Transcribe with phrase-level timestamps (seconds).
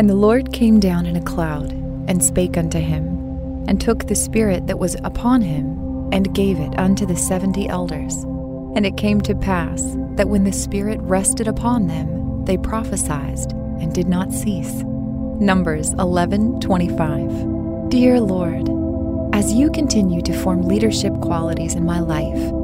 [0.00, 1.72] And the Lord came down in a cloud,
[2.08, 3.04] and spake unto him,
[3.68, 8.14] and took the Spirit that was upon him, and gave it unto the seventy elders.
[8.74, 9.82] And it came to pass
[10.16, 14.82] that when the Spirit rested upon them, they prophesied, and did not cease.
[15.38, 17.90] Numbers 11:25.
[17.90, 18.70] Dear Lord,
[19.34, 22.54] as you continue to form leadership qualities in my life,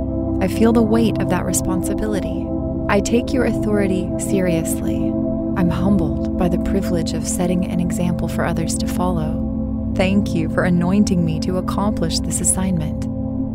[0.41, 2.47] I feel the weight of that responsibility.
[2.89, 5.13] I take your authority seriously.
[5.59, 9.95] I'm humbled by the privilege of setting an example for others to follow.
[9.97, 13.07] Thank you for anointing me to accomplish this assignment.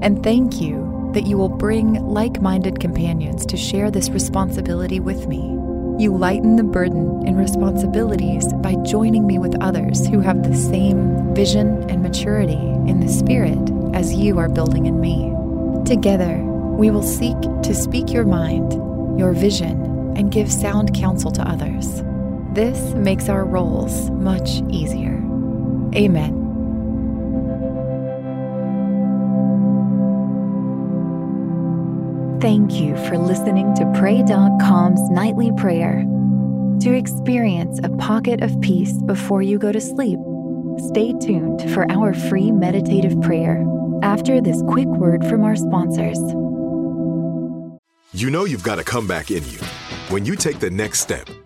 [0.03, 5.27] And thank you that you will bring like minded companions to share this responsibility with
[5.27, 5.37] me.
[6.03, 11.35] You lighten the burden and responsibilities by joining me with others who have the same
[11.35, 15.31] vision and maturity in the Spirit as you are building in me.
[15.85, 18.73] Together, we will seek to speak your mind,
[19.19, 22.01] your vision, and give sound counsel to others.
[22.53, 25.15] This makes our roles much easier.
[25.95, 26.41] Amen.
[32.41, 36.03] Thank you for listening to Pray.com's nightly prayer.
[36.81, 40.19] To experience a pocket of peace before you go to sleep,
[40.89, 43.63] stay tuned for our free meditative prayer
[44.01, 46.17] after this quick word from our sponsors.
[48.13, 49.59] You know you've got a comeback in you.
[50.09, 51.29] When you take the next step,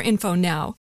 [0.00, 0.76] info now.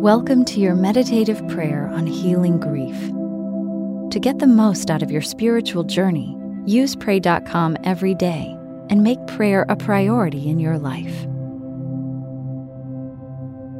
[0.00, 2.96] Welcome to your meditative prayer on healing grief.
[4.12, 8.56] To get the most out of your spiritual journey, use Pray.com every day
[8.90, 11.26] and make prayer a priority in your life.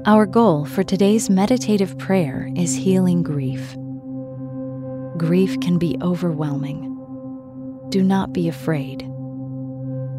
[0.06, 3.74] Our goal for today's meditative prayer is healing grief.
[5.18, 6.84] Grief can be overwhelming.
[7.90, 9.08] Do not be afraid.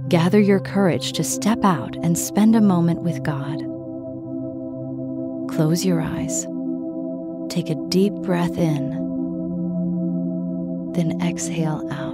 [0.09, 3.59] Gather your courage to step out and spend a moment with God.
[5.55, 6.47] Close your eyes.
[7.47, 8.89] Take a deep breath in.
[10.93, 12.09] Then exhale out.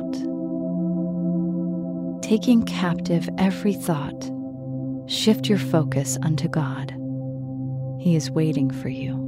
[2.21, 4.29] Taking captive every thought,
[5.07, 6.93] shift your focus unto God.
[8.01, 9.24] He is waiting for you.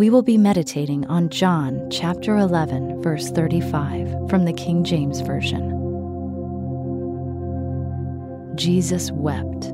[0.00, 5.76] We will be meditating on John chapter 11, verse 35 from the King James Version.
[8.56, 9.64] Jesus wept.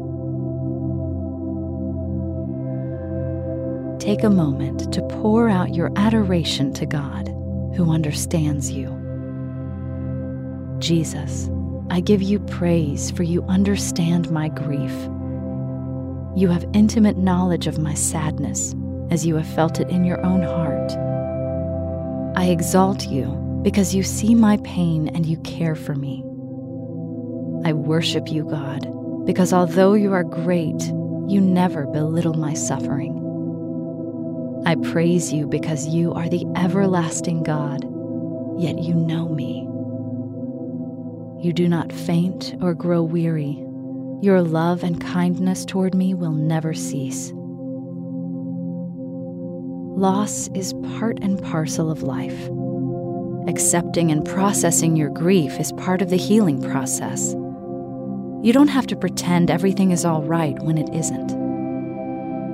[4.01, 7.29] Take a moment to pour out your adoration to God,
[7.77, 8.89] who understands you.
[10.81, 11.49] Jesus,
[11.89, 14.91] I give you praise for you understand my grief.
[16.37, 18.75] You have intimate knowledge of my sadness
[19.11, 20.93] as you have felt it in your own heart.
[22.37, 23.27] I exalt you
[23.63, 26.23] because you see my pain and you care for me.
[27.65, 28.87] I worship you, God,
[29.25, 30.81] because although you are great,
[31.29, 33.23] you never belittle my suffering.
[34.67, 37.85] I praise you because you are the everlasting God,
[38.61, 39.63] yet you know me.
[41.45, 43.63] You do not faint or grow weary.
[44.23, 47.33] Your love and kindness toward me will never cease.
[49.97, 52.51] Loss is part and parcel of life.
[53.49, 57.33] Accepting and processing your grief is part of the healing process.
[58.43, 61.31] You don't have to pretend everything is all right when it isn't.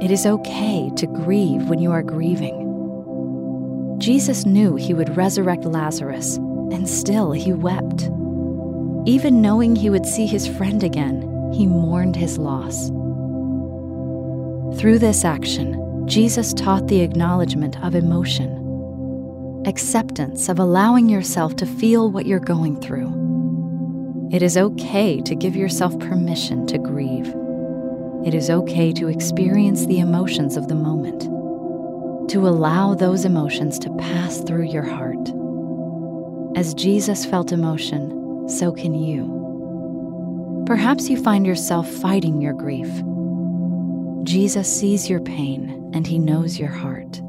[0.01, 3.97] It is okay to grieve when you are grieving.
[3.99, 8.09] Jesus knew he would resurrect Lazarus, and still he wept.
[9.05, 12.91] Even knowing he would see his friend again, he mourned his loss.
[14.79, 18.63] Through this action, Jesus taught the acknowledgement of emotion
[19.67, 24.29] acceptance of allowing yourself to feel what you're going through.
[24.33, 27.33] It is okay to give yourself permission to grieve.
[28.27, 31.23] It is okay to experience the emotions of the moment,
[32.31, 35.31] to allow those emotions to pass through your heart.
[36.57, 40.65] As Jesus felt emotion, so can you.
[40.67, 42.91] Perhaps you find yourself fighting your grief.
[44.25, 47.21] Jesus sees your pain and he knows your heart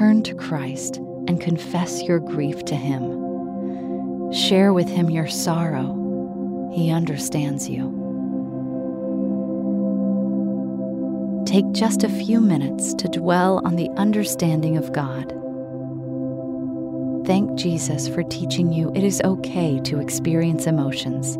[0.00, 4.32] turn to Christ and confess your grief to Him.
[4.32, 6.70] Share with Him your sorrow.
[6.72, 7.98] He understands you.
[11.44, 15.34] Take just a few minutes to dwell on the understanding of God.
[17.26, 21.36] Thank Jesus for teaching you it is okay to experience emotions,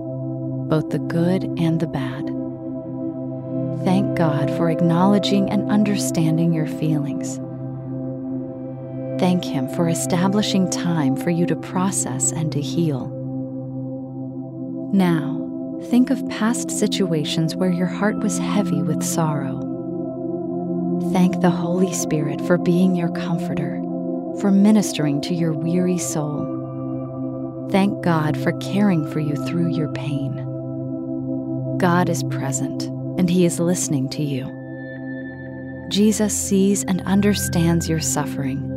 [0.69, 2.29] both the good and the bad.
[3.84, 7.40] Thank God for acknowledging and understanding your feelings
[9.20, 13.08] Thank Him for establishing time for you to process and to heal.
[14.94, 19.60] Now, think of past situations where your heart was heavy with sorrow.
[21.12, 23.76] Thank the Holy Spirit for being your comforter,
[24.40, 27.68] for ministering to your weary soul.
[27.70, 30.34] Thank God for caring for you through your pain.
[31.76, 32.84] God is present,
[33.18, 34.56] and He is listening to you.
[35.88, 38.70] Jesus sees and understands your suffering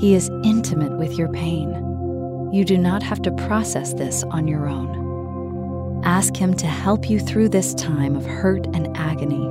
[0.00, 1.74] he is intimate with your pain.
[2.54, 6.00] You do not have to process this on your own.
[6.06, 9.46] Ask Him to help you through this time of hurt and agony.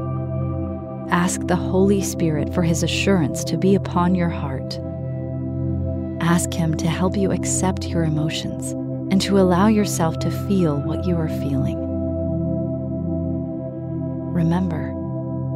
[1.12, 4.80] Ask the Holy Spirit for His assurance to be upon your heart.
[6.20, 8.72] Ask Him to help you accept your emotions
[9.12, 11.89] and to allow yourself to feel what you are feeling.
[14.34, 14.94] Remember,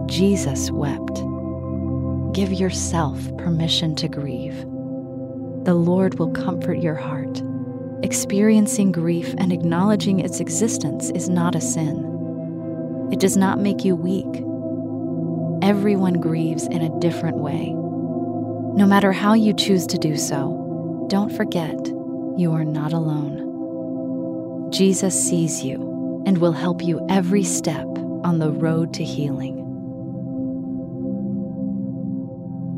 [0.07, 1.23] Jesus wept.
[2.33, 4.65] Give yourself permission to grieve
[5.63, 7.41] the Lord will comfort your heart.
[8.03, 13.09] Experiencing grief and acknowledging its existence is not a sin.
[13.13, 14.43] It does not make you weak.
[15.65, 17.71] Everyone grieves in a different way.
[18.75, 21.77] No matter how you choose to do so, don't forget
[22.37, 24.69] you are not alone.
[24.69, 27.87] Jesus sees you and will help you every step
[28.23, 29.59] on the road to healing.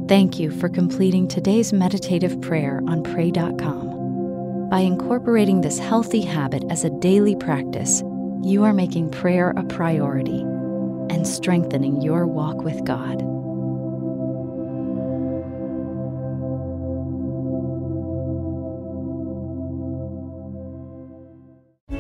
[0.08, 4.70] Thank you for completing today's meditative prayer on Pray.com.
[4.70, 8.04] By incorporating this healthy habit as a daily practice,
[8.44, 10.42] you are making prayer a priority
[11.10, 13.35] and strengthening your walk with God.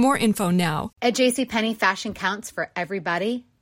[0.00, 0.90] more info now.
[1.02, 3.46] At JCPenney, fashion counts for everybody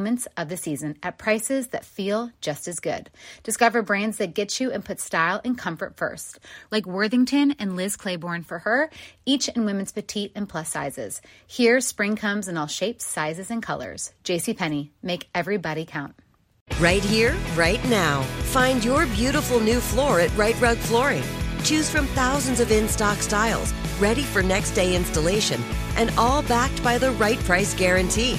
[0.00, 3.10] moments of the season at prices that feel just as good.
[3.42, 6.38] Discover brands that get you and put style and comfort first,
[6.70, 8.88] like Worthington and Liz Claiborne for her,
[9.26, 11.20] each in women's petite and plus sizes.
[11.46, 14.14] Here, spring comes in all shapes, sizes, and colors.
[14.24, 16.14] JCPenney, make everybody count.
[16.78, 18.22] Right here, right now.
[18.54, 21.24] Find your beautiful new floor at Rite Rug Flooring.
[21.62, 25.60] Choose from thousands of in stock styles, ready for next day installation,
[25.96, 28.38] and all backed by the right price guarantee.